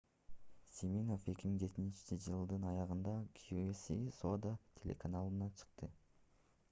[0.75, 5.91] симинофф 2017-жылдын аягында qvc соода телеканалына чыкты